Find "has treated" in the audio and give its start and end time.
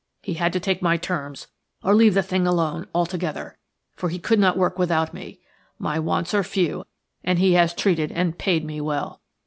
7.53-8.11